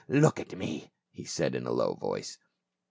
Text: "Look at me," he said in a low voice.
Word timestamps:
"Look 0.21 0.39
at 0.39 0.57
me," 0.57 0.89
he 1.11 1.25
said 1.25 1.53
in 1.53 1.67
a 1.67 1.71
low 1.71 1.93
voice. 1.93 2.39